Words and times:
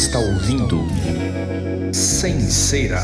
está 0.00 0.18
ouvindo 0.18 0.82
Sem 1.92 2.40
Cera 2.40 3.02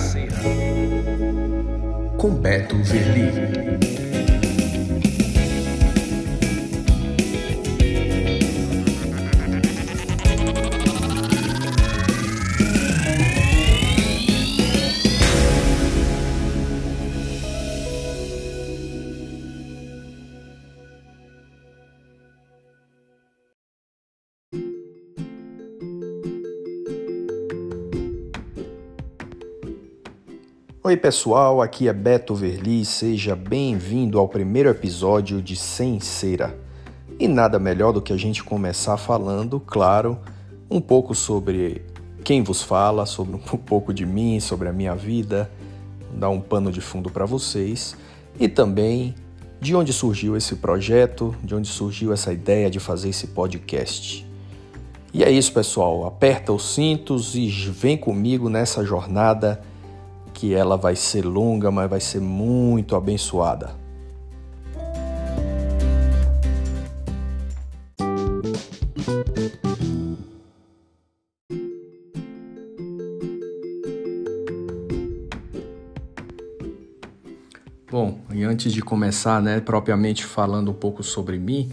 com 2.16 2.30
Beto 2.30 2.74
Verli. 2.82 4.05
Oi 30.86 30.96
pessoal, 30.96 31.60
aqui 31.60 31.88
é 31.88 31.92
Beto 31.92 32.32
Verli, 32.32 32.84
seja 32.84 33.34
bem-vindo 33.34 34.20
ao 34.20 34.28
primeiro 34.28 34.68
episódio 34.68 35.42
de 35.42 35.56
Sem 35.56 35.98
Cera. 35.98 36.56
E 37.18 37.26
nada 37.26 37.58
melhor 37.58 37.92
do 37.92 38.00
que 38.00 38.12
a 38.12 38.16
gente 38.16 38.44
começar 38.44 38.96
falando, 38.96 39.58
claro, 39.58 40.16
um 40.70 40.80
pouco 40.80 41.12
sobre 41.12 41.84
quem 42.22 42.40
vos 42.40 42.62
fala, 42.62 43.04
sobre 43.04 43.34
um 43.34 43.40
pouco 43.40 43.92
de 43.92 44.06
mim, 44.06 44.38
sobre 44.38 44.68
a 44.68 44.72
minha 44.72 44.94
vida, 44.94 45.50
dar 46.14 46.28
um 46.28 46.40
pano 46.40 46.70
de 46.70 46.80
fundo 46.80 47.10
para 47.10 47.26
vocês 47.26 47.96
e 48.38 48.46
também 48.46 49.12
de 49.60 49.74
onde 49.74 49.92
surgiu 49.92 50.36
esse 50.36 50.54
projeto, 50.54 51.34
de 51.42 51.52
onde 51.52 51.66
surgiu 51.66 52.12
essa 52.12 52.32
ideia 52.32 52.70
de 52.70 52.78
fazer 52.78 53.08
esse 53.08 53.26
podcast. 53.26 54.24
E 55.12 55.24
é 55.24 55.30
isso, 55.32 55.52
pessoal. 55.52 56.06
Aperta 56.06 56.52
os 56.52 56.74
cintos 56.74 57.34
e 57.34 57.48
vem 57.48 57.96
comigo 57.96 58.48
nessa 58.48 58.84
jornada 58.84 59.60
que 60.36 60.52
ela 60.52 60.76
vai 60.76 60.94
ser 60.94 61.24
longa, 61.24 61.70
mas 61.70 61.88
vai 61.88 61.98
ser 61.98 62.20
muito 62.20 62.94
abençoada. 62.94 63.74
Bom, 77.90 78.20
e 78.30 78.44
antes 78.44 78.74
de 78.74 78.82
começar, 78.82 79.40
né, 79.40 79.58
propriamente 79.58 80.22
falando 80.22 80.70
um 80.70 80.74
pouco 80.74 81.02
sobre 81.02 81.38
mim, 81.38 81.72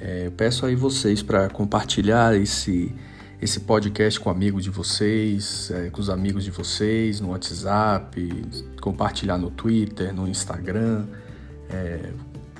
é, 0.00 0.26
eu 0.26 0.32
peço 0.32 0.66
aí 0.66 0.74
vocês 0.74 1.22
para 1.22 1.48
compartilhar 1.48 2.34
esse 2.34 2.92
esse 3.42 3.58
podcast 3.58 4.20
com 4.20 4.30
amigos 4.30 4.62
de 4.62 4.70
vocês, 4.70 5.68
é, 5.74 5.90
com 5.90 6.00
os 6.00 6.08
amigos 6.08 6.44
de 6.44 6.52
vocês, 6.52 7.20
no 7.20 7.30
WhatsApp, 7.30 8.44
compartilhar 8.80 9.36
no 9.36 9.50
Twitter, 9.50 10.14
no 10.14 10.28
Instagram, 10.28 11.06
é, 11.68 12.12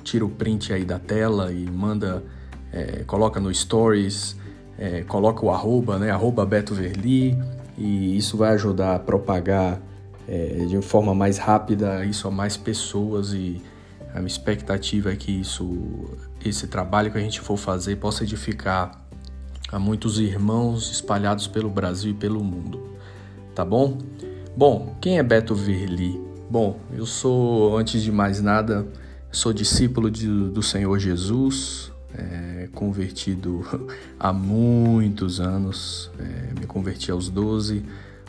tira 0.03 0.25
o 0.25 0.29
print 0.29 0.73
aí 0.73 0.83
da 0.83 0.99
tela 0.99 1.53
e 1.53 1.65
manda, 1.71 2.21
é, 2.69 3.05
coloca 3.07 3.39
no 3.39 3.53
Stories, 3.53 4.35
é, 4.77 5.03
coloca 5.03 5.45
o 5.45 5.51
arroba, 5.51 5.97
né, 5.97 6.11
arroba 6.11 6.45
Beto 6.45 6.75
Verli, 6.75 7.41
e 7.77 8.17
isso 8.17 8.35
vai 8.35 8.51
ajudar 8.55 8.95
a 8.95 8.99
propagar 8.99 9.79
é, 10.27 10.65
de 10.67 10.81
forma 10.81 11.15
mais 11.15 11.37
rápida 11.37 12.03
isso 12.05 12.27
a 12.27 12.31
mais 12.31 12.57
pessoas 12.57 13.31
e 13.33 13.61
a 14.13 14.17
minha 14.17 14.27
expectativa 14.27 15.13
é 15.13 15.15
que 15.15 15.31
isso, 15.31 16.09
esse 16.43 16.67
trabalho 16.67 17.09
que 17.09 17.17
a 17.17 17.21
gente 17.21 17.39
for 17.39 17.57
fazer 17.57 17.95
possa 17.95 18.23
edificar 18.23 19.02
a 19.73 19.79
muitos 19.79 20.19
irmãos 20.19 20.91
espalhados 20.91 21.47
pelo 21.47 21.67
Brasil 21.67 22.11
e 22.11 22.13
pelo 22.13 22.43
mundo. 22.43 22.79
Tá 23.55 23.65
bom? 23.65 23.97
Bom, 24.55 24.95
quem 25.01 25.17
é 25.17 25.23
Beto 25.23 25.55
Verli? 25.55 26.21
Bom, 26.47 26.79
eu 26.95 27.07
sou, 27.07 27.75
antes 27.75 28.03
de 28.03 28.11
mais 28.11 28.39
nada, 28.39 28.87
sou 29.31 29.51
discípulo 29.51 30.11
de, 30.11 30.27
do 30.27 30.61
Senhor 30.61 30.99
Jesus, 30.99 31.91
é, 32.15 32.69
convertido 32.75 33.65
há 34.19 34.31
muitos 34.31 35.39
anos, 35.39 36.11
é, 36.19 36.59
me 36.59 36.67
converti 36.67 37.09
aos 37.09 37.27
12, 37.27 37.83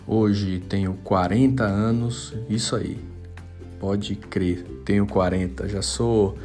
hoje 0.06 0.60
tenho 0.66 0.94
40 1.04 1.62
anos, 1.62 2.33
isso 2.49 2.75
aí, 2.75 2.99
pode 3.78 4.15
crer, 4.16 4.65
tenho 4.83 5.06
40, 5.06 5.69
já 5.69 5.83
sou, 5.83 6.38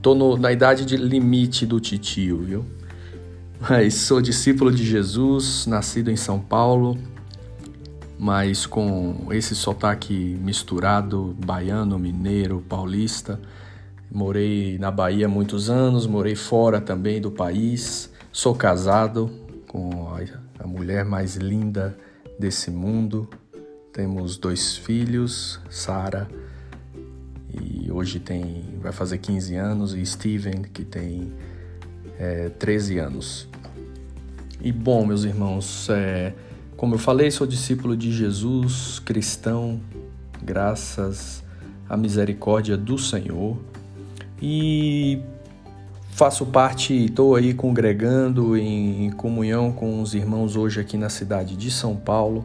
tô 0.00 0.14
no, 0.14 0.38
na 0.38 0.50
idade 0.50 0.86
de 0.86 0.96
limite 0.96 1.66
do 1.66 1.78
titio, 1.78 2.38
viu? 2.38 2.64
Mas 3.60 3.94
sou 3.94 4.20
discípulo 4.20 4.70
de 4.70 4.84
Jesus, 4.84 5.66
nascido 5.66 6.10
em 6.10 6.16
São 6.16 6.38
Paulo, 6.38 6.96
mas 8.18 8.66
com 8.66 9.28
esse 9.30 9.54
sotaque 9.54 10.38
misturado, 10.40 11.36
baiano, 11.44 11.98
mineiro, 11.98 12.62
paulista. 12.68 13.40
Morei 14.10 14.78
na 14.78 14.90
Bahia 14.90 15.28
muitos 15.28 15.68
anos, 15.68 16.06
morei 16.06 16.34
fora 16.34 16.80
também 16.80 17.20
do 17.20 17.30
país. 17.30 18.10
Sou 18.32 18.54
casado 18.54 19.30
com 19.68 20.08
a 20.58 20.66
mulher 20.66 21.04
mais 21.04 21.36
linda 21.36 21.96
desse 22.38 22.70
mundo. 22.70 23.28
Temos 23.92 24.36
dois 24.36 24.76
filhos, 24.76 25.60
Sara, 25.70 26.28
e 27.52 27.90
hoje 27.90 28.20
tem 28.20 28.64
vai 28.80 28.92
fazer 28.92 29.18
15 29.18 29.56
anos, 29.56 29.94
e 29.94 30.04
Steven, 30.04 30.62
que 30.62 30.84
tem 30.84 31.32
é, 32.18 32.48
13 32.50 32.98
anos. 32.98 33.48
E 34.60 34.72
bom, 34.72 35.04
meus 35.04 35.24
irmãos, 35.24 35.88
é, 35.90 36.32
como 36.76 36.94
eu 36.94 36.98
falei, 36.98 37.30
sou 37.30 37.46
discípulo 37.46 37.96
de 37.96 38.12
Jesus, 38.12 38.98
cristão, 38.98 39.80
graças 40.42 41.42
à 41.88 41.96
misericórdia 41.96 42.76
do 42.76 42.98
Senhor. 42.98 43.56
E 44.40 45.20
faço 46.10 46.46
parte, 46.46 47.06
estou 47.06 47.34
aí 47.34 47.54
congregando 47.54 48.56
em, 48.56 49.06
em, 49.06 49.10
comunhão 49.10 49.72
com 49.72 50.00
os 50.00 50.14
irmãos 50.14 50.56
hoje 50.56 50.80
aqui 50.80 50.96
na 50.96 51.08
cidade 51.08 51.56
de 51.56 51.70
São 51.70 51.96
Paulo. 51.96 52.44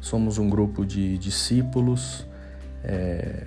Somos 0.00 0.38
um 0.38 0.50
grupo 0.50 0.84
de 0.84 1.16
discípulos 1.16 2.26
é, 2.82 3.44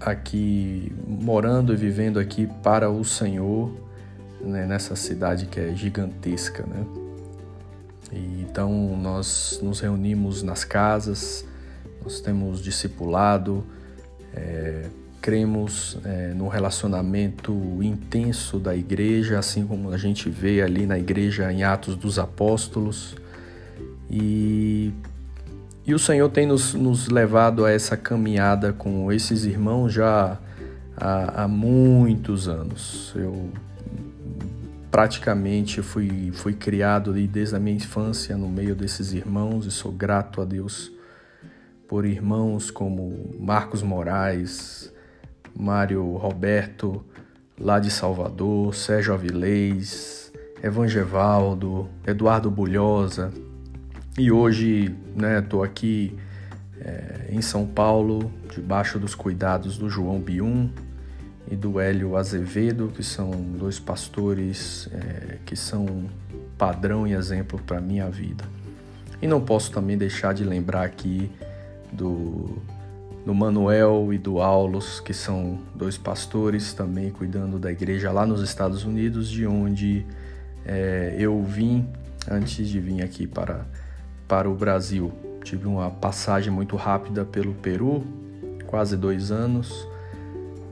aqui 0.00 0.92
morando 1.06 1.72
e 1.72 1.76
vivendo 1.76 2.18
aqui 2.18 2.48
para 2.62 2.90
o 2.90 3.04
Senhor 3.04 3.85
né, 4.46 4.66
nessa 4.66 4.96
cidade 4.96 5.46
que 5.46 5.60
é 5.60 5.74
gigantesca, 5.74 6.64
né? 6.64 6.84
E, 8.12 8.42
então 8.42 8.96
nós 8.96 9.58
nos 9.62 9.80
reunimos 9.80 10.42
nas 10.42 10.64
casas, 10.64 11.44
nós 12.02 12.20
temos 12.20 12.62
discipulado, 12.62 13.64
é, 14.34 14.86
cremos 15.20 15.98
é, 16.04 16.32
no 16.34 16.46
relacionamento 16.46 17.52
intenso 17.82 18.58
da 18.58 18.76
igreja, 18.76 19.38
assim 19.38 19.66
como 19.66 19.90
a 19.90 19.98
gente 19.98 20.30
vê 20.30 20.62
ali 20.62 20.86
na 20.86 20.98
igreja 20.98 21.52
em 21.52 21.64
Atos 21.64 21.96
dos 21.96 22.18
Apóstolos. 22.18 23.16
E, 24.08 24.92
e 25.84 25.92
o 25.92 25.98
Senhor 25.98 26.28
tem 26.30 26.46
nos, 26.46 26.74
nos 26.74 27.08
levado 27.08 27.64
a 27.64 27.72
essa 27.72 27.96
caminhada 27.96 28.72
com 28.72 29.10
esses 29.10 29.44
irmãos 29.44 29.92
já 29.92 30.38
há, 30.96 31.42
há 31.42 31.48
muitos 31.48 32.48
anos. 32.48 33.12
Eu 33.16 33.50
praticamente 34.90 35.82
fui, 35.82 36.30
fui 36.32 36.54
criado 36.54 37.12
desde 37.12 37.56
a 37.56 37.60
minha 37.60 37.76
infância 37.76 38.36
no 38.36 38.48
meio 38.48 38.74
desses 38.74 39.12
irmãos 39.12 39.66
e 39.66 39.70
sou 39.70 39.92
grato 39.92 40.40
a 40.40 40.44
Deus 40.44 40.92
por 41.88 42.04
irmãos 42.04 42.70
como 42.70 43.36
Marcos 43.38 43.82
Moraes, 43.82 44.92
Mário 45.54 46.16
Roberto, 46.16 47.04
lá 47.58 47.78
de 47.78 47.90
Salvador, 47.90 48.74
Sérgio 48.74 49.14
Avilés, 49.14 50.32
Evangevaldo, 50.62 51.88
Eduardo 52.06 52.50
Bulhosa. 52.50 53.32
E 54.18 54.32
hoje 54.32 54.94
estou 55.38 55.60
né, 55.60 55.66
aqui 55.66 56.16
é, 56.80 57.28
em 57.30 57.40
São 57.40 57.66
Paulo, 57.66 58.32
debaixo 58.52 58.98
dos 58.98 59.14
cuidados 59.14 59.78
do 59.78 59.88
João 59.88 60.20
Bium, 60.20 60.70
e 61.50 61.54
do 61.54 61.78
Hélio 61.78 62.16
Azevedo, 62.16 62.92
que 62.94 63.02
são 63.02 63.30
dois 63.30 63.78
pastores 63.78 64.88
é, 64.92 65.38
que 65.44 65.54
são 65.54 66.04
padrão 66.58 67.06
e 67.06 67.12
exemplo 67.12 67.60
para 67.64 67.78
a 67.78 67.80
minha 67.80 68.08
vida. 68.10 68.44
E 69.20 69.26
não 69.26 69.40
posso 69.40 69.70
também 69.70 69.96
deixar 69.96 70.34
de 70.34 70.44
lembrar 70.44 70.84
aqui 70.84 71.30
do, 71.92 72.58
do 73.24 73.34
Manuel 73.34 74.12
e 74.12 74.18
do 74.18 74.40
Aulos, 74.40 75.00
que 75.00 75.14
são 75.14 75.58
dois 75.74 75.96
pastores 75.96 76.72
também 76.72 77.10
cuidando 77.10 77.58
da 77.58 77.70
igreja 77.70 78.10
lá 78.10 78.26
nos 78.26 78.42
Estados 78.42 78.84
Unidos, 78.84 79.28
de 79.30 79.46
onde 79.46 80.04
é, 80.64 81.14
eu 81.18 81.42
vim 81.42 81.86
antes 82.28 82.68
de 82.68 82.80
vir 82.80 83.02
aqui 83.02 83.26
para, 83.26 83.64
para 84.26 84.50
o 84.50 84.54
Brasil. 84.54 85.12
Tive 85.44 85.66
uma 85.66 85.90
passagem 85.90 86.52
muito 86.52 86.74
rápida 86.74 87.24
pelo 87.24 87.54
Peru, 87.54 88.04
quase 88.66 88.96
dois 88.96 89.30
anos 89.30 89.86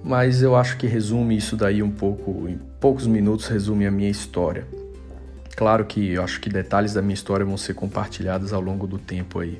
mas 0.04 0.42
eu 0.42 0.54
acho 0.54 0.76
que 0.76 0.86
resume 0.86 1.34
isso 1.34 1.56
daí 1.56 1.82
um 1.82 1.90
pouco, 1.90 2.46
em 2.46 2.58
poucos 2.78 3.06
minutos 3.06 3.46
resume 3.48 3.86
a 3.86 3.90
minha 3.90 4.10
história. 4.10 4.66
Claro 5.56 5.86
que 5.86 6.12
eu 6.12 6.22
acho 6.22 6.40
que 6.40 6.50
detalhes 6.50 6.92
da 6.92 7.00
minha 7.00 7.14
história 7.14 7.44
vão 7.44 7.56
ser 7.56 7.74
compartilhados 7.74 8.52
ao 8.52 8.60
longo 8.60 8.86
do 8.86 8.98
tempo 8.98 9.38
aí. 9.38 9.58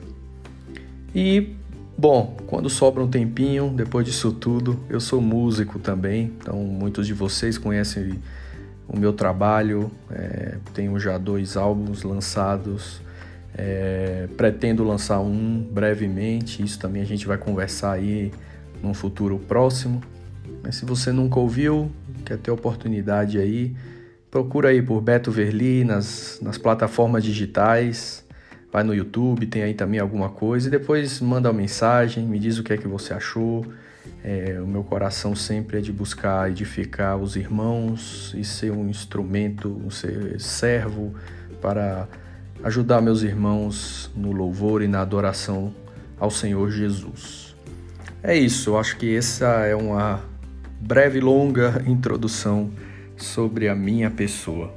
E, 1.14 1.54
bom, 1.96 2.36
quando 2.46 2.68
sobra 2.68 3.02
um 3.02 3.08
tempinho, 3.08 3.72
depois 3.74 4.04
disso 4.04 4.32
tudo, 4.32 4.78
eu 4.90 5.00
sou 5.00 5.20
músico 5.20 5.78
também, 5.78 6.32
então 6.38 6.58
muitos 6.58 7.06
de 7.06 7.14
vocês 7.14 7.56
conhecem 7.56 8.20
o 8.86 8.98
meu 8.98 9.14
trabalho, 9.14 9.90
é, 10.10 10.56
tenho 10.74 10.98
já 10.98 11.16
dois 11.16 11.56
álbuns 11.56 12.02
lançados, 12.02 13.00
é, 13.56 14.28
pretendo 14.36 14.84
lançar 14.84 15.20
um 15.20 15.66
brevemente, 15.70 16.62
isso 16.62 16.78
também 16.78 17.00
a 17.00 17.06
gente 17.06 17.26
vai 17.26 17.38
conversar 17.38 17.92
aí 17.92 18.30
num 18.82 18.92
futuro 18.92 19.38
próximo. 19.38 20.02
Mas 20.62 20.76
se 20.76 20.84
você 20.84 21.12
nunca 21.12 21.38
ouviu, 21.38 21.90
quer 22.24 22.38
ter 22.38 22.50
oportunidade 22.50 23.38
aí, 23.38 23.74
procura 24.30 24.70
aí 24.70 24.82
por 24.82 25.00
Beto 25.00 25.30
Verli 25.30 25.84
nas, 25.84 26.38
nas 26.42 26.58
plataformas 26.58 27.22
digitais, 27.22 28.24
vai 28.72 28.82
no 28.82 28.94
YouTube, 28.94 29.46
tem 29.46 29.62
aí 29.62 29.74
também 29.74 30.00
alguma 30.00 30.28
coisa, 30.28 30.68
e 30.68 30.70
depois 30.70 31.20
manda 31.20 31.48
uma 31.48 31.56
mensagem, 31.56 32.24
me 32.26 32.38
diz 32.38 32.58
o 32.58 32.64
que 32.64 32.72
é 32.72 32.76
que 32.76 32.88
você 32.88 33.14
achou. 33.14 33.64
É, 34.22 34.58
o 34.60 34.66
meu 34.66 34.82
coração 34.82 35.34
sempre 35.36 35.78
é 35.78 35.80
de 35.80 35.92
buscar 35.92 36.50
edificar 36.50 37.16
os 37.16 37.36
irmãos 37.36 38.34
e 38.36 38.44
ser 38.44 38.70
um 38.70 38.88
instrumento, 38.88 39.80
ser 39.90 40.40
servo 40.40 41.14
para 41.60 42.08
ajudar 42.62 43.00
meus 43.00 43.22
irmãos 43.22 44.10
no 44.16 44.32
louvor 44.32 44.82
e 44.82 44.88
na 44.88 45.00
adoração 45.00 45.72
ao 46.18 46.30
Senhor 46.30 46.70
Jesus. 46.70 47.54
É 48.22 48.36
isso, 48.36 48.70
eu 48.70 48.78
acho 48.78 48.96
que 48.96 49.14
essa 49.14 49.46
é 49.66 49.76
uma 49.76 50.22
breve 50.86 51.18
e 51.18 51.22
longa 51.22 51.82
introdução 51.86 52.70
sobre 53.16 53.70
a 53.70 53.74
minha 53.74 54.10
pessoa. 54.10 54.70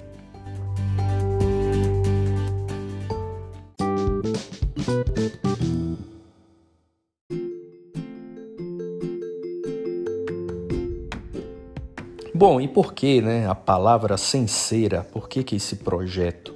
Bom, 12.33 12.61
e 12.61 12.69
por 12.69 12.93
que, 12.93 13.21
né, 13.21 13.45
a 13.45 13.55
palavra 13.55 14.15
sincera? 14.15 15.05
Por 15.11 15.27
que 15.27 15.43
que 15.43 15.57
esse 15.57 15.75
projeto? 15.75 16.55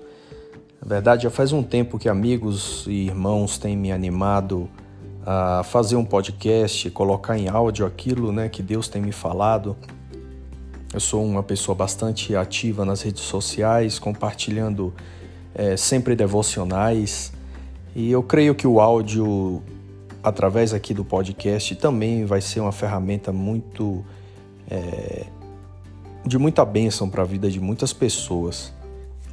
Na 0.82 0.88
verdade, 0.88 1.24
já 1.24 1.30
faz 1.30 1.52
um 1.52 1.62
tempo 1.62 2.00
que 2.00 2.08
amigos 2.08 2.86
e 2.88 3.08
irmãos 3.08 3.58
têm 3.58 3.76
me 3.76 3.92
animado 3.92 4.70
a 5.26 5.64
fazer 5.64 5.96
um 5.96 6.06
podcast, 6.06 6.90
colocar 6.92 7.38
em 7.38 7.48
áudio 7.48 7.86
aquilo, 7.86 8.32
né, 8.32 8.50
que 8.50 8.64
Deus 8.64 8.88
tem 8.88 9.02
me 9.02 9.12
falado. 9.12 9.76
Eu 10.94 11.00
sou 11.00 11.24
uma 11.24 11.44
pessoa 11.44 11.76
bastante 11.76 12.36
ativa 12.36 12.84
nas 12.84 13.02
redes 13.02 13.24
sociais, 13.24 13.98
compartilhando 13.98 14.94
é, 15.54 15.78
sempre 15.78 16.16
devocionais. 16.16 17.32
E 17.96 18.12
eu 18.12 18.24
creio 18.24 18.56
que 18.56 18.68
o 18.68 18.82
áudio, 18.82 19.62
através 20.24 20.74
aqui 20.74 20.94
do 20.94 21.06
podcast, 21.06 21.76
também 21.76 22.26
vai 22.26 22.42
ser 22.42 22.60
uma 22.60 22.72
ferramenta 22.72 23.32
muito. 23.32 24.04
É, 24.70 25.26
de 26.26 26.38
muita 26.38 26.64
bênção 26.64 27.10
para 27.10 27.24
a 27.24 27.26
vida 27.26 27.50
de 27.50 27.60
muitas 27.60 27.94
pessoas. 27.94 28.72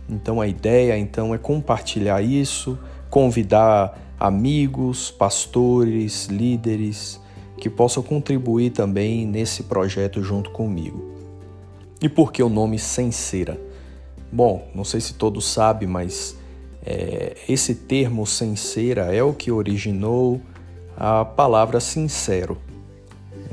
Então 0.08 0.40
a 0.40 0.48
ideia 0.48 0.96
então 0.96 1.34
é 1.34 1.38
compartilhar 1.38 2.22
isso, 2.22 2.78
convidar 3.10 3.98
amigos, 4.18 5.10
pastores, 5.10 6.26
líderes 6.26 7.20
que 7.56 7.68
possam 7.68 8.02
contribuir 8.02 8.70
também 8.70 9.26
nesse 9.26 9.64
projeto 9.64 10.22
junto 10.22 10.50
comigo. 10.50 11.12
E 12.00 12.08
por 12.08 12.32
que 12.32 12.42
o 12.42 12.48
nome 12.48 12.78
Sincera? 12.78 13.60
Bom, 14.30 14.68
não 14.74 14.84
sei 14.84 15.00
se 15.00 15.14
todos 15.14 15.46
sabem, 15.46 15.88
mas 15.88 16.36
é, 16.84 17.36
esse 17.48 17.74
termo 17.74 18.26
sincera 18.26 19.14
é 19.14 19.22
o 19.22 19.32
que 19.32 19.50
originou 19.50 20.40
a 20.96 21.24
palavra 21.24 21.80
sincero. 21.80 22.58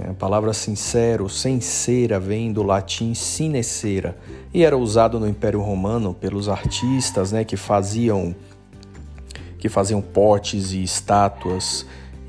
A 0.09 0.13
palavra 0.13 0.53
sincero, 0.53 1.29
sincera, 1.29 2.19
vem 2.19 2.51
do 2.51 2.61
latim 2.61 3.13
sinecera 3.13 4.17
e 4.53 4.63
era 4.63 4.77
usado 4.77 5.19
no 5.19 5.27
Império 5.27 5.61
Romano 5.61 6.13
pelos 6.13 6.49
artistas 6.49 7.31
né, 7.31 7.45
que 7.45 7.55
faziam 7.55 8.35
que 9.57 9.69
faziam 9.69 10.01
potes 10.01 10.71
e 10.71 10.83
estátuas 10.83 11.85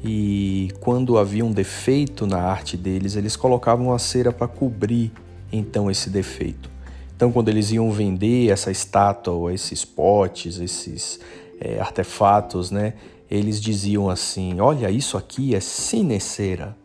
e 0.08 0.70
quando 0.80 1.18
havia 1.18 1.44
um 1.44 1.50
defeito 1.50 2.28
na 2.28 2.38
arte 2.38 2.76
deles, 2.76 3.16
eles 3.16 3.34
colocavam 3.34 3.92
a 3.92 3.98
cera 3.98 4.30
para 4.30 4.46
cobrir 4.46 5.10
então 5.52 5.90
esse 5.90 6.08
defeito. 6.08 6.70
Então, 7.16 7.32
quando 7.32 7.48
eles 7.48 7.72
iam 7.72 7.90
vender 7.90 8.50
essa 8.50 8.70
estátua, 8.70 9.52
esses 9.52 9.84
potes, 9.84 10.60
esses 10.60 11.18
é, 11.60 11.80
artefatos, 11.80 12.70
né, 12.70 12.94
eles 13.28 13.60
diziam 13.60 14.08
assim: 14.08 14.60
Olha, 14.60 14.90
isso 14.90 15.16
aqui 15.16 15.56
é 15.56 15.60
sinecera, 15.60 16.76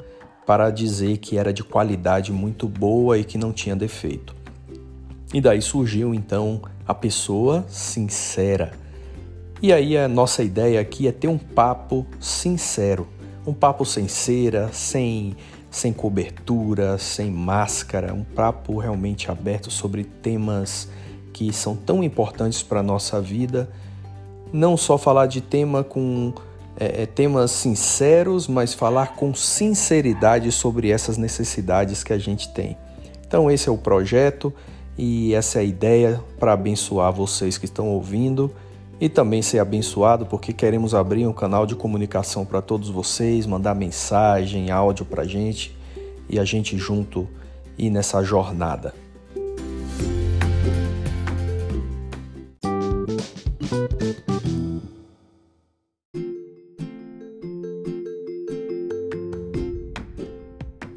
para 0.45 0.71
dizer 0.71 1.17
que 1.17 1.37
era 1.37 1.53
de 1.53 1.63
qualidade 1.63 2.31
muito 2.31 2.67
boa 2.67 3.19
e 3.19 3.23
que 3.23 3.37
não 3.37 3.53
tinha 3.53 3.75
defeito. 3.75 4.35
E 5.31 5.39
daí 5.39 5.61
surgiu 5.61 6.13
então 6.13 6.61
a 6.87 6.95
pessoa 6.95 7.65
sincera. 7.67 8.80
E 9.61 9.71
aí 9.71 9.95
a 9.95 10.07
nossa 10.07 10.41
ideia 10.41 10.81
aqui 10.81 11.07
é 11.07 11.11
ter 11.11 11.27
um 11.27 11.37
papo 11.37 12.07
sincero, 12.19 13.07
um 13.45 13.53
papo 13.53 13.85
sem 13.85 14.07
cera, 14.07 14.69
sem 14.73 15.35
sem 15.69 15.93
cobertura, 15.93 16.97
sem 16.97 17.31
máscara, 17.31 18.13
um 18.13 18.23
papo 18.23 18.77
realmente 18.77 19.31
aberto 19.31 19.71
sobre 19.71 20.03
temas 20.03 20.89
que 21.31 21.53
são 21.53 21.77
tão 21.77 22.03
importantes 22.03 22.61
para 22.61 22.81
a 22.81 22.83
nossa 22.83 23.21
vida. 23.21 23.69
Não 24.51 24.75
só 24.75 24.97
falar 24.97 25.27
de 25.27 25.39
tema 25.39 25.81
com 25.81 26.33
é, 26.77 27.03
é, 27.03 27.05
temas 27.05 27.51
sinceros, 27.51 28.47
mas 28.47 28.73
falar 28.73 29.15
com 29.15 29.33
sinceridade 29.33 30.51
sobre 30.51 30.89
essas 30.89 31.17
necessidades 31.17 32.03
que 32.03 32.11
a 32.11 32.17
gente 32.17 32.51
tem. 32.53 32.75
Então, 33.25 33.49
esse 33.49 33.69
é 33.69 33.71
o 33.71 33.77
projeto 33.77 34.53
e 34.97 35.33
essa 35.33 35.59
é 35.59 35.61
a 35.61 35.63
ideia 35.63 36.21
para 36.37 36.51
abençoar 36.51 37.13
vocês 37.13 37.57
que 37.57 37.65
estão 37.65 37.87
ouvindo 37.87 38.51
e 39.01 39.09
também 39.09 39.41
ser 39.41 39.57
abençoado 39.57 40.27
porque 40.27 40.53
queremos 40.53 40.93
abrir 40.93 41.25
um 41.25 41.33
canal 41.33 41.65
de 41.65 41.75
comunicação 41.75 42.45
para 42.45 42.61
todos 42.61 42.87
vocês, 42.87 43.47
mandar 43.47 43.73
mensagem, 43.73 44.69
áudio 44.69 45.03
para 45.03 45.23
a 45.23 45.27
gente 45.27 45.75
e 46.29 46.37
a 46.37 46.45
gente 46.45 46.77
junto 46.77 47.27
ir 47.75 47.89
nessa 47.89 48.23
jornada. 48.23 48.93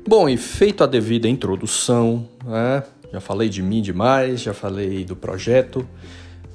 Bom, 0.06 0.28
e 0.28 0.37
feito 0.37 0.84
a 0.84 0.87
devida 0.87 1.26
introdução, 1.26 2.28
né? 2.44 2.84
já 3.11 3.20
falei 3.20 3.49
de 3.49 3.62
mim 3.62 3.80
demais, 3.80 4.42
já 4.42 4.52
falei 4.52 5.06
do 5.06 5.16
projeto. 5.16 5.88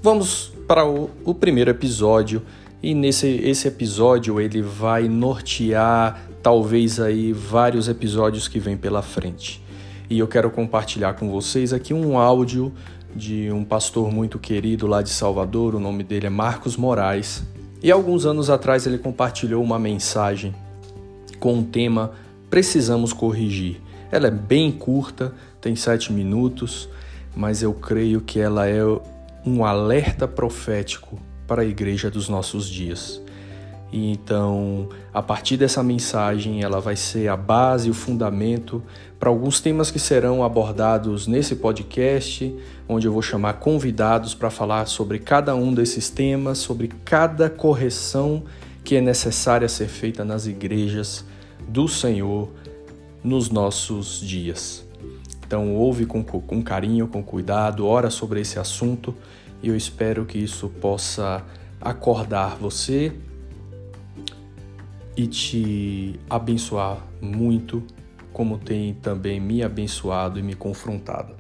Vamos 0.02 0.54
para 0.70 0.86
o, 0.86 1.10
o 1.26 1.34
primeiro 1.34 1.72
episódio 1.72 2.44
e 2.84 2.94
nesse 2.94 3.26
esse 3.26 3.68
episódio 3.68 4.40
ele 4.40 4.62
vai 4.62 5.08
nortear 5.08 6.30
talvez 6.44 7.00
aí 7.00 7.34
vários 7.34 7.88
episódios 7.88 8.48
que 8.48 8.60
vem 8.60 8.78
pela 8.78 9.02
frente. 9.02 9.64
E 10.08 10.20
eu 10.20 10.28
quero 10.28 10.52
compartilhar 10.52 11.14
com 11.14 11.32
vocês 11.32 11.74
aqui 11.74 11.92
um 11.92 12.20
áudio 12.20 12.72
de 13.16 13.52
um 13.52 13.66
pastor 13.66 14.12
muito 14.12 14.38
querido 14.38 14.86
lá 14.86 15.02
de 15.02 15.10
Salvador, 15.10 15.74
o 15.74 15.80
nome 15.80 16.04
dele 16.04 16.28
é 16.28 16.30
Marcos 16.30 16.78
Moraes. 16.78 17.42
E 17.82 17.92
alguns 17.92 18.28
anos 18.28 18.48
atrás 18.48 18.86
ele 18.86 19.00
compartilhou 19.00 19.64
uma 19.64 19.80
mensagem 19.80 20.54
com 21.40 21.58
o 21.58 21.64
tema 21.64 22.12
Precisamos 22.48 23.12
Corrigir. 23.12 23.78
Ela 24.12 24.28
é 24.28 24.32
bem 24.32 24.72
curta, 24.72 25.34
tem 25.60 25.76
sete 25.76 26.14
minutos, 26.14 26.88
mas 27.36 27.64
eu 27.64 27.74
creio 27.74 28.22
que 28.22 28.40
ela 28.40 28.68
é 28.68 28.84
um 29.46 29.64
alerta 29.64 30.28
profético 30.28 31.20
para 31.48 31.62
a 31.62 31.66
igreja 31.66 32.10
dos 32.10 32.30
nossos 32.30 32.70
dias. 32.70 33.22
E 33.92 34.12
então, 34.12 34.88
a 35.12 35.22
partir 35.22 35.58
dessa 35.58 35.82
mensagem, 35.82 36.62
ela 36.62 36.80
vai 36.80 36.96
ser 36.96 37.28
a 37.28 37.36
base, 37.36 37.90
o 37.90 37.94
fundamento 37.94 38.84
para 39.20 39.30
alguns 39.30 39.60
temas 39.60 39.90
que 39.90 39.98
serão 39.98 40.44
abordados 40.44 41.28
nesse 41.28 41.56
podcast, 41.56 42.56
onde 42.88 43.08
eu 43.08 43.12
vou 43.12 43.22
chamar 43.22 43.54
convidados 43.54 44.36
para 44.36 44.52
falar 44.52 44.86
sobre 44.86 45.18
cada 45.18 45.56
um 45.56 45.74
desses 45.74 46.10
temas, 46.10 46.60
sobre 46.60 46.90
cada 47.04 47.50
correção 47.50 48.44
que 48.84 48.96
é 48.96 49.02
necessária 49.02 49.68
ser 49.68 49.88
feita 49.88 50.24
nas 50.24 50.46
igrejas 50.46 51.26
do 51.68 51.88
Senhor 51.88 52.50
nos 53.24 53.50
nossos 53.50 54.22
dias. 54.22 54.89
Então, 55.50 55.74
ouve 55.74 56.06
com, 56.06 56.24
com 56.24 56.62
carinho, 56.62 57.08
com 57.08 57.24
cuidado, 57.24 57.88
ora 57.88 58.12
sobre 58.12 58.40
esse 58.40 58.60
assunto 58.60 59.16
e 59.64 59.68
eu 59.68 59.76
espero 59.76 60.24
que 60.24 60.38
isso 60.38 60.70
possa 60.70 61.44
acordar 61.82 62.56
você 62.56 63.12
e 65.18 65.26
te 65.26 66.20
abençoar 66.30 67.04
muito, 67.20 67.84
como 68.32 68.60
tem 68.60 68.94
também 68.94 69.40
me 69.40 69.64
abençoado 69.64 70.38
e 70.38 70.44
me 70.44 70.54
confrontado. 70.54 71.36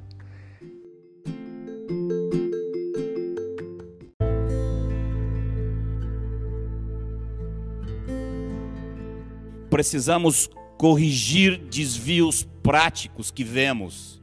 Precisamos 9.69 10.49
corrigir 10.79 11.57
desvios 11.57 12.48
práticos 12.63 13.29
que 13.29 13.43
vemos. 13.43 14.21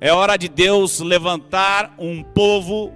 É 0.00 0.10
hora 0.10 0.38
de 0.38 0.48
Deus 0.48 1.00
levantar 1.00 1.94
um 1.98 2.22
povo 2.22 2.94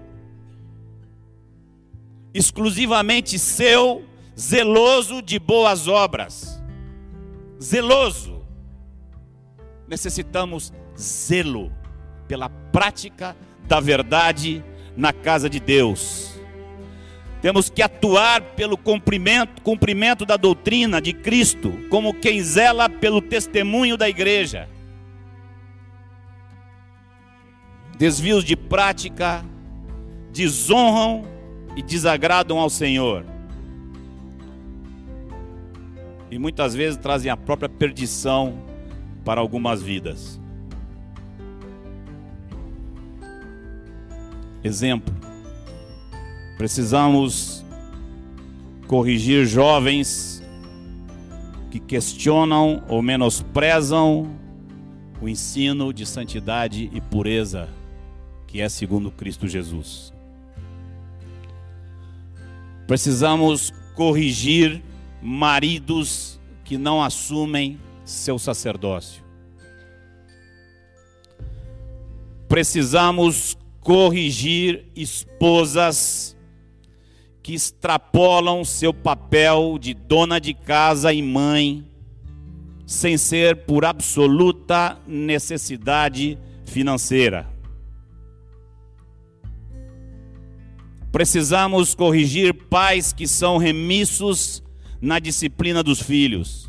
exclusivamente 2.33 3.39
seu, 3.39 4.03
zeloso 4.37 5.21
de 5.21 5.39
boas 5.39 5.87
obras. 5.87 6.59
Zeloso. 7.63 8.43
Necessitamos 9.87 10.73
zelo 10.99 11.71
pela 12.27 12.49
prática 12.49 13.37
da 13.69 13.79
verdade 13.79 14.65
na 14.97 15.13
casa 15.13 15.51
de 15.51 15.61
Deus. 15.61 16.36
Temos 17.41 17.69
que 17.69 17.83
atuar 17.83 18.41
pelo 18.57 18.77
cumprimento, 18.77 19.63
cumprimento 19.63 20.25
da 20.25 20.37
doutrina 20.37 21.01
de 21.01 21.13
Cristo, 21.13 21.73
como 21.91 22.15
quem 22.15 22.43
zela 22.43 22.89
pelo 22.89 23.21
testemunho 23.21 23.97
da 23.97 24.09
igreja. 24.09 24.69
Desvios 27.99 28.45
de 28.45 28.57
prática 28.57 29.45
desonram 30.33 31.25
e 31.77 31.83
desagradam 31.83 32.59
ao 32.59 32.71
Senhor. 32.71 33.25
E 36.31 36.39
muitas 36.39 36.75
vezes 36.75 36.99
trazem 36.99 37.31
a 37.31 37.37
própria 37.37 37.69
perdição 37.69 38.59
para 39.25 39.41
algumas 39.41 39.83
vidas. 39.83 40.41
Exemplo: 44.63 45.15
precisamos 46.57 47.65
corrigir 48.87 49.47
jovens 49.47 50.43
que 51.71 51.81
questionam 51.81 52.83
ou 52.89 53.03
menosprezam 53.03 54.31
o 55.21 55.29
ensino 55.29 55.93
de 55.93 56.07
santidade 56.07 56.91
e 56.93 57.01
pureza 57.01 57.69
que 58.47 58.61
é 58.61 58.69
segundo 58.69 59.11
Cristo 59.11 59.49
Jesus. 59.49 60.13
Precisamos 62.87 63.73
corrigir 63.95 64.83
maridos 65.21 66.41
que 66.65 66.79
não 66.79 67.03
assumem 67.03 67.81
seu 68.05 68.39
sacerdócio. 68.39 69.25
Precisamos 72.49 73.57
corrigir 73.81 74.87
esposas 74.95 76.36
que 77.47 77.55
extrapolam 77.55 78.65
seu 78.65 78.93
papel 78.93 79.79
de 79.79 79.95
dona 79.95 80.41
de 80.41 80.53
casa 80.53 81.13
e 81.13 81.23
mãe, 81.23 81.89
sem 82.85 83.17
ser 83.17 83.67
por 83.67 83.85
absoluta 83.85 84.99
necessidade 85.07 86.37
financeira. 86.65 87.49
Precisamos 91.13 91.95
corrigir 91.95 92.53
pais 92.53 93.13
que 93.13 93.29
são 93.29 93.59
remissos 93.59 94.61
na 95.01 95.21
disciplina 95.21 95.85
dos 95.85 96.03
filhos. 96.03 96.69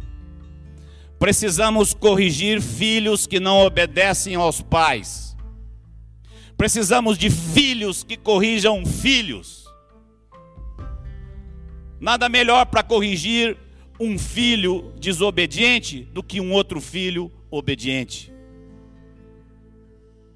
Precisamos 1.17 1.91
corrigir 1.91 2.61
filhos 2.61 3.25
que 3.25 3.39
não 3.39 3.65
obedecem 3.65 4.35
aos 4.35 4.61
pais 4.61 5.27
Precisamos 6.57 7.19
de 7.19 7.29
filhos 7.29 8.03
que 8.03 8.17
corrijam 8.17 8.83
filhos. 8.83 9.66
Nada 11.99 12.29
melhor 12.29 12.65
para 12.65 12.83
corrigir 12.83 13.57
um 13.99 14.17
filho 14.17 14.93
desobediente 14.99 16.03
do 16.13 16.21
que 16.21 16.39
um 16.39 16.51
outro 16.51 16.79
filho 16.79 17.31
obediente. 17.49 18.31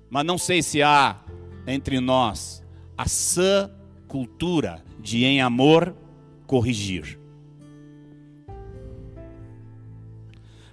Mas 0.09 0.25
não 0.25 0.37
sei 0.37 0.61
se 0.61 0.81
há 0.81 1.19
entre 1.67 1.99
nós 1.99 2.63
a 2.97 3.07
sã 3.07 3.71
cultura 4.07 4.83
de, 4.99 5.23
em 5.23 5.41
amor, 5.41 5.95
corrigir. 6.45 7.17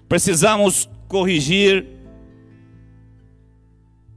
Precisamos 0.09 0.89
corrigir 1.07 1.87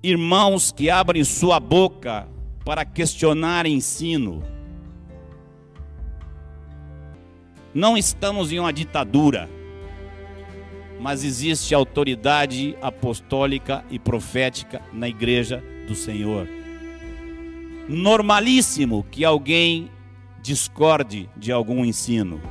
irmãos 0.01 0.71
que 0.71 0.89
abrem 0.89 1.23
sua 1.23 1.59
boca 1.59 2.27
para 2.65 2.85
questionar 2.85 3.65
ensino. 3.65 4.43
Não 7.73 7.97
estamos 7.97 8.51
em 8.51 8.59
uma 8.59 8.73
ditadura, 8.73 9.49
mas 10.99 11.23
existe 11.23 11.73
autoridade 11.73 12.75
apostólica 12.81 13.83
e 13.89 13.97
profética 13.97 14.81
na 14.91 15.07
igreja 15.07 15.63
do 15.87 15.95
Senhor. 15.95 16.47
Normalíssimo 17.87 19.05
que 19.09 19.23
alguém 19.23 19.89
discorde 20.41 21.29
de 21.37 21.51
algum 21.51 21.85
ensino, 21.85 22.41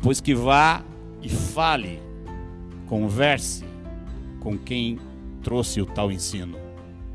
pois 0.00 0.20
que 0.20 0.34
vá 0.34 0.82
e 1.22 1.28
fale, 1.28 2.00
converse 2.88 3.64
com 4.40 4.56
quem 4.56 4.98
trouxe 5.42 5.80
o 5.80 5.86
tal 5.86 6.10
ensino. 6.10 6.56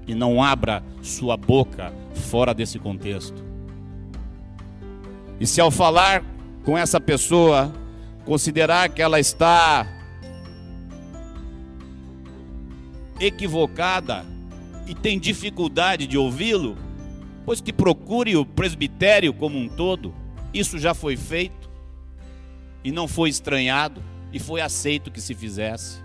E 0.07 0.15
não 0.15 0.41
abra 0.41 0.83
sua 1.01 1.35
boca 1.35 1.91
fora 2.13 2.53
desse 2.53 2.79
contexto. 2.79 3.43
E 5.39 5.45
se 5.45 5.59
ao 5.59 5.69
falar 5.69 6.23
com 6.67 6.77
essa 6.77 6.99
pessoa, 6.99 7.73
considerar 8.25 8.89
que 8.89 9.01
ela 9.01 9.21
está 9.21 9.87
equivocada 13.21 14.25
e 14.85 14.93
tem 14.93 15.17
dificuldade 15.17 16.05
de 16.05 16.17
ouvi-lo, 16.17 16.77
pois 17.45 17.61
que 17.61 17.71
procure 17.71 18.35
o 18.35 18.45
presbitério 18.45 19.33
como 19.33 19.57
um 19.57 19.69
todo. 19.69 20.13
Isso 20.53 20.77
já 20.77 20.93
foi 20.93 21.15
feito 21.15 21.69
e 22.83 22.91
não 22.91 23.07
foi 23.07 23.29
estranhado 23.29 24.03
e 24.33 24.37
foi 24.37 24.59
aceito 24.59 25.09
que 25.09 25.21
se 25.21 25.33
fizesse. 25.33 26.03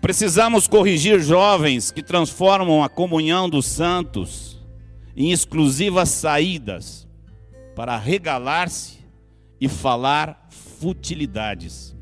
Precisamos 0.00 0.68
corrigir 0.68 1.18
jovens 1.18 1.90
que 1.90 2.04
transformam 2.04 2.84
a 2.84 2.88
comunhão 2.88 3.50
dos 3.50 3.66
santos 3.66 4.59
em 5.16 5.32
exclusivas 5.32 6.08
saídas 6.08 7.08
para 7.74 7.96
regalar-se 7.96 8.98
e 9.60 9.68
falar 9.68 10.48
futilidades. 10.50 11.96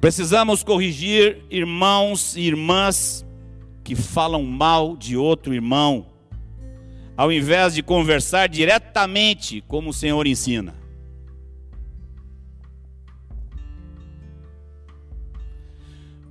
Precisamos 0.00 0.64
corrigir 0.64 1.44
irmãos 1.50 2.36
e 2.36 2.40
irmãs 2.40 3.24
que 3.84 3.94
falam 3.94 4.42
mal 4.42 4.96
de 4.96 5.16
outro 5.16 5.54
irmão, 5.54 6.06
ao 7.16 7.30
invés 7.30 7.74
de 7.74 7.82
conversar 7.82 8.48
diretamente 8.48 9.60
como 9.68 9.90
o 9.90 9.92
Senhor 9.92 10.26
ensina. 10.26 10.81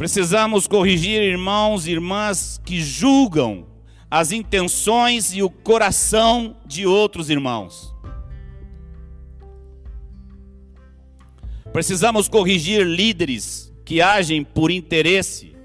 Precisamos 0.02 0.66
corrigir 0.66 1.22
irmãos 1.22 1.86
e 1.86 1.92
irmãs 1.92 2.60
que 2.66 2.82
julgam 2.82 3.68
as 4.10 4.32
intenções 4.32 5.32
e 5.32 5.44
o 5.44 5.50
coração 5.52 6.58
de 6.66 6.88
outros 6.88 7.30
irmãos. 7.30 7.94
Precisamos 11.72 12.28
corrigir 12.28 12.84
líderes 12.84 13.72
que 13.86 14.02
agem 14.02 14.44
por 14.44 14.72
interesse 14.72 15.56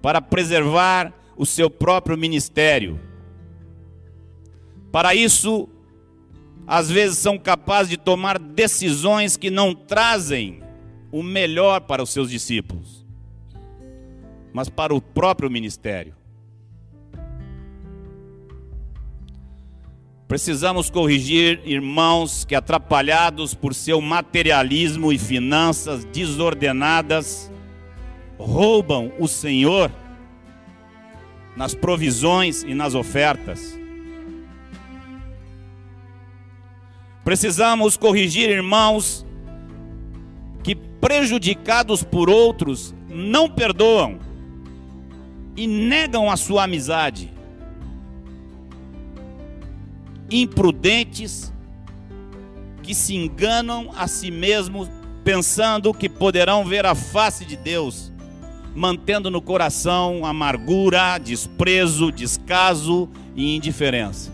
para 0.00 0.22
preservar 0.22 1.12
o 1.36 1.44
seu 1.44 1.68
próprio 1.68 2.16
ministério. 2.16 2.98
Para 4.90 5.14
isso, 5.14 5.68
às 6.66 6.90
vezes 6.90 7.18
são 7.18 7.36
capazes 7.36 7.90
de 7.90 7.98
tomar 7.98 8.38
decisões 8.38 9.36
que 9.36 9.50
não 9.50 9.74
trazem 9.74 10.62
o 11.12 11.22
melhor 11.22 11.82
para 11.82 12.02
os 12.02 12.08
seus 12.08 12.30
discípulos 12.30 13.03
mas 14.54 14.68
para 14.68 14.94
o 14.94 15.00
próprio 15.00 15.50
ministério. 15.50 16.14
Precisamos 20.28 20.88
corrigir 20.88 21.60
irmãos 21.64 22.44
que, 22.44 22.54
atrapalhados 22.54 23.52
por 23.52 23.74
seu 23.74 24.00
materialismo 24.00 25.12
e 25.12 25.18
finanças 25.18 26.04
desordenadas, 26.04 27.50
roubam 28.38 29.12
o 29.18 29.26
Senhor 29.26 29.90
nas 31.56 31.74
provisões 31.74 32.62
e 32.62 32.74
nas 32.74 32.94
ofertas. 32.94 33.78
Precisamos 37.24 37.96
corrigir 37.96 38.48
irmãos 38.50 39.26
que, 40.62 40.76
prejudicados 40.76 42.04
por 42.04 42.30
outros, 42.30 42.94
não 43.08 43.48
perdoam 43.50 44.23
e 45.56 45.66
negam 45.66 46.30
a 46.30 46.36
sua 46.36 46.64
amizade. 46.64 47.34
imprudentes 50.30 51.52
que 52.82 52.94
se 52.94 53.14
enganam 53.14 53.90
a 53.96 54.06
si 54.06 54.30
mesmos 54.30 54.88
pensando 55.22 55.94
que 55.94 56.08
poderão 56.08 56.64
ver 56.64 56.84
a 56.84 56.94
face 56.94 57.44
de 57.44 57.56
Deus, 57.56 58.12
mantendo 58.74 59.30
no 59.30 59.40
coração 59.40 60.26
amargura, 60.26 61.18
desprezo, 61.18 62.12
descaso 62.12 63.08
e 63.34 63.56
indiferença. 63.56 64.32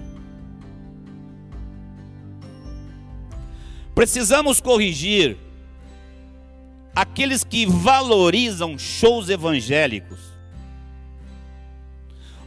Precisamos 3.95 4.61
corrigir 4.61 5.37
aqueles 6.95 7.45
que 7.45 7.67
valorizam 7.67 8.79
shows 8.79 9.29
evangélicos, 9.29 10.19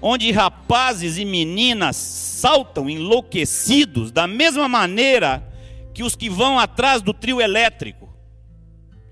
onde 0.05 0.29
rapazes 0.33 1.17
e 1.17 1.23
meninas 1.23 1.95
saltam 1.95 2.89
enlouquecidos 2.89 4.11
da 4.11 4.27
mesma 4.27 4.67
maneira 4.67 5.49
que 5.93 6.03
os 6.03 6.13
que 6.13 6.29
vão 6.29 6.59
atrás 6.59 7.01
do 7.01 7.13
trio 7.13 7.39
elétrico. 7.39 8.13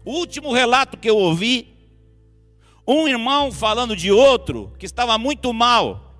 O 0.04 0.12
último 0.12 0.52
relato 0.52 0.98
que 0.98 1.10
eu 1.10 1.16
ouvi, 1.16 1.74
um 2.86 3.08
irmão 3.08 3.54
falando 3.54 3.96
de 3.96 4.12
outro 4.12 4.74
que 4.78 4.86
estava 4.86 5.18
muito 5.18 5.54
mal, 5.54 6.14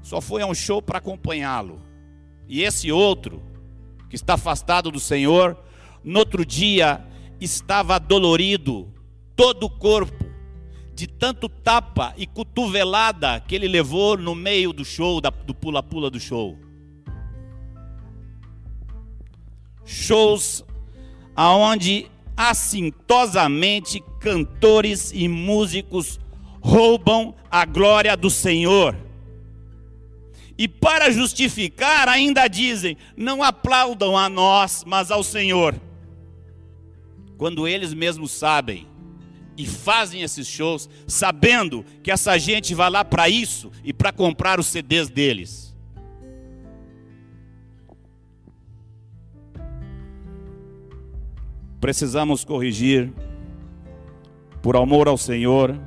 só 0.00 0.20
foi 0.20 0.42
a 0.42 0.46
um 0.46 0.54
show 0.54 0.80
para 0.80 0.98
acompanhá-lo. 0.98 1.82
E 2.48 2.62
esse 2.62 2.92
outro, 2.92 3.42
que 4.08 4.14
está 4.14 4.34
afastado 4.34 4.92
do 4.92 5.00
Senhor, 5.00 5.58
no 6.04 6.20
outro 6.20 6.46
dia 6.46 7.04
estava 7.40 7.98
dolorido, 7.98 8.88
todo 9.34 9.64
o 9.64 9.70
corpo, 9.70 10.23
de 10.94 11.06
tanto 11.06 11.48
tapa 11.48 12.14
e 12.16 12.26
cotovelada 12.26 13.40
que 13.40 13.54
ele 13.54 13.66
levou 13.66 14.16
no 14.16 14.34
meio 14.34 14.72
do 14.72 14.84
show, 14.84 15.20
do 15.20 15.54
pula-pula 15.54 16.10
do 16.10 16.20
show. 16.20 16.58
Shows 19.84 20.64
aonde 21.34 22.06
assintosamente 22.36 24.02
cantores 24.20 25.12
e 25.12 25.28
músicos 25.28 26.20
roubam 26.60 27.34
a 27.50 27.64
glória 27.64 28.16
do 28.16 28.30
Senhor. 28.30 28.96
E 30.56 30.68
para 30.68 31.10
justificar, 31.10 32.08
ainda 32.08 32.46
dizem: 32.46 32.96
não 33.16 33.42
aplaudam 33.42 34.16
a 34.16 34.28
nós, 34.28 34.84
mas 34.86 35.10
ao 35.10 35.22
Senhor 35.22 35.74
quando 37.36 37.66
eles 37.66 37.92
mesmos 37.92 38.30
sabem 38.30 38.86
e 39.56 39.66
fazem 39.66 40.22
esses 40.22 40.46
shows, 40.46 40.88
sabendo 41.06 41.84
que 42.02 42.10
essa 42.10 42.38
gente 42.38 42.74
vai 42.74 42.90
lá 42.90 43.04
para 43.04 43.28
isso 43.28 43.70
e 43.84 43.92
para 43.92 44.12
comprar 44.12 44.58
os 44.58 44.66
CDs 44.66 45.08
deles. 45.08 45.74
Precisamos 51.80 52.44
corrigir, 52.44 53.12
por 54.62 54.76
amor 54.76 55.06
ao 55.06 55.18
Senhor, 55.18 55.78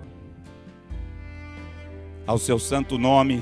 ao 2.27 2.37
seu 2.37 2.59
santo 2.59 2.97
nome, 2.97 3.41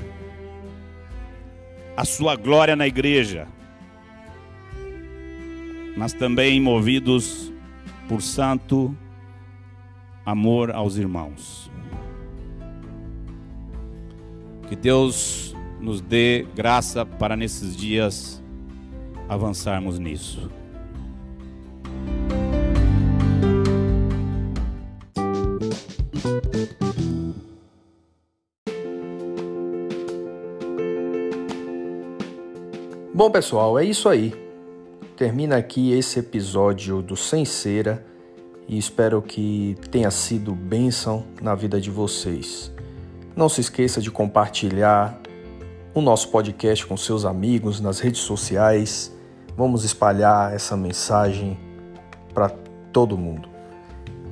a 1.96 2.04
sua 2.04 2.34
glória 2.34 2.74
na 2.74 2.86
igreja, 2.86 3.46
mas 5.96 6.12
também 6.14 6.60
movidos 6.60 7.52
por 8.08 8.22
santo 8.22 8.96
amor 10.26 10.72
aos 10.72 10.96
irmãos. 10.96 11.70
Que 14.68 14.74
Deus 14.74 15.54
nos 15.80 16.00
dê 16.00 16.44
graça 16.54 17.06
para 17.06 17.36
nesses 17.36 17.76
dias 17.76 18.42
avançarmos 19.28 19.98
nisso. 19.98 20.50
Bom, 33.14 33.30
pessoal, 33.30 33.78
é 33.78 33.84
isso 33.84 34.08
aí 34.08 34.46
termina 35.16 35.56
aqui 35.56 35.92
esse 35.92 36.18
episódio 36.18 37.00
do 37.00 37.16
Sem 37.16 37.44
Cera 37.46 38.04
e 38.68 38.76
espero 38.76 39.22
que 39.22 39.76
tenha 39.90 40.10
sido 40.10 40.54
bênção 40.54 41.24
na 41.40 41.54
vida 41.54 41.80
de 41.80 41.90
vocês. 41.90 42.72
Não 43.34 43.48
se 43.48 43.60
esqueça 43.60 44.00
de 44.00 44.10
compartilhar 44.10 45.20
o 45.94 46.00
nosso 46.00 46.28
podcast 46.30 46.86
com 46.86 46.96
seus 46.96 47.24
amigos 47.24 47.80
nas 47.80 48.00
redes 48.00 48.20
sociais. 48.20 49.12
Vamos 49.56 49.84
espalhar 49.84 50.54
essa 50.54 50.76
mensagem 50.76 51.58
para 52.34 52.50
todo 52.92 53.16
mundo. 53.16 53.48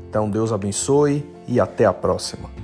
Então, 0.08 0.28
Deus 0.30 0.52
abençoe 0.52 1.28
e 1.46 1.60
até 1.60 1.84
a 1.84 1.92
próxima. 1.92 2.63